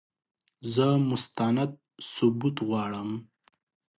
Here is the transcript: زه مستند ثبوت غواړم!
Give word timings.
زه 0.73 0.85
مستند 1.09 1.71
ثبوت 2.13 2.57
غواړم! 2.67 3.09